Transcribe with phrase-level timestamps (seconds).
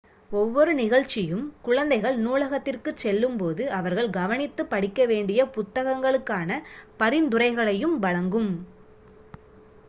[0.31, 6.49] ஒவ்வொரு நிகழ்ச்சியும் குழந்தைகள் நூலகத்திற்குச் செல்லும்போது அவர்கள் கவனித்துப் படிக்கவேண்டிய புத்தகங்களுக்கான
[6.99, 8.51] பரிந்துரைகளையும் வழங்கும்